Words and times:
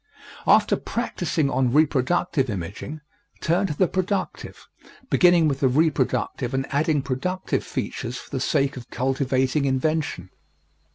After 0.47 0.77
practising 0.77 1.51
on 1.51 1.71
reproductive 1.71 2.49
imaging, 2.49 3.01
turn 3.39 3.67
to 3.67 3.77
the 3.77 3.87
productive, 3.87 4.67
beginning 5.11 5.47
with 5.47 5.59
the 5.59 5.67
reproductive 5.67 6.55
and 6.55 6.65
adding 6.73 7.03
productive 7.03 7.63
features 7.63 8.17
for 8.17 8.31
the 8.31 8.39
sake 8.39 8.75
of 8.77 8.89
cultivating 8.89 9.65
invention. 9.65 10.31